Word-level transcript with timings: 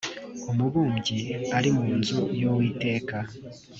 umubumbyi 0.51 1.19
ari 1.57 1.69
mu 1.77 1.85
nzu 1.97 2.21
y’ 2.39 2.43
uwiteka 2.51 3.17